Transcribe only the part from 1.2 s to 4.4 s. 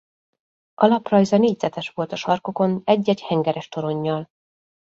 négyzetes volt a sarkokon egy-egy hengeres toronnyal.